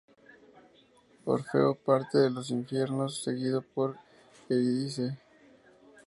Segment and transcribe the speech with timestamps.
[1.27, 3.97] Orfeo parte de los infiernos seguido por
[4.49, 5.19] Eurídice.